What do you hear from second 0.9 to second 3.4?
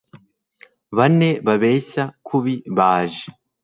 bane babeshya kubi baje